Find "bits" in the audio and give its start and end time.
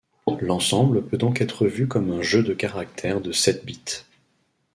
3.63-4.03